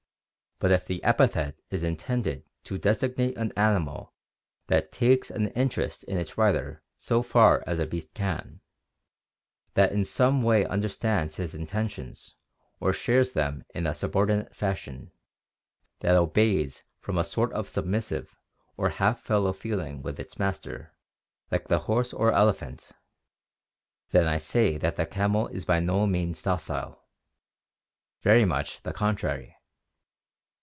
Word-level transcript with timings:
But 0.63 0.69
if 0.71 0.85
the 0.85 1.03
epithet 1.03 1.59
is 1.71 1.81
intended 1.81 2.43
to 2.65 2.77
designate 2.77 3.35
an 3.35 3.51
animal 3.57 4.13
that 4.67 4.91
takes 4.91 5.31
an 5.31 5.47
interest 5.53 6.03
in 6.03 6.17
its 6.17 6.37
rider 6.37 6.83
so 6.99 7.23
far 7.23 7.63
as 7.65 7.79
a 7.79 7.87
beast 7.87 8.13
can, 8.13 8.61
that 9.73 9.91
in 9.91 10.05
some 10.05 10.43
way 10.43 10.63
understands 10.63 11.37
his 11.37 11.55
intentions, 11.55 12.35
or 12.79 12.93
shares 12.93 13.33
them 13.33 13.63
in 13.73 13.87
a 13.87 13.93
subordinate 13.95 14.55
fashion, 14.55 15.11
that 16.01 16.15
obeys 16.15 16.83
from 16.99 17.17
a 17.17 17.23
soTt 17.23 17.51
of 17.53 17.67
submissive 17.67 18.37
or 18.77 18.89
half 18.89 19.19
fellow 19.19 19.53
feeling 19.53 20.03
with 20.03 20.19
his 20.19 20.37
master, 20.37 20.93
like 21.49 21.69
the 21.69 21.79
horse 21.89 22.13
or 22.13 22.31
elephant, 22.33 22.91
then 24.11 24.27
I 24.27 24.37
say 24.37 24.77
that 24.77 24.95
the 24.95 25.07
camel 25.07 25.47
is 25.47 25.65
by 25.65 25.79
no 25.79 26.05
means 26.05 26.43
docile— 26.43 27.01
very 28.21 28.45
much 28.45 28.83
the 28.83 28.93
contrary. 28.93 29.57